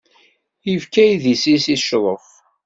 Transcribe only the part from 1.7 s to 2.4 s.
i ccḍef.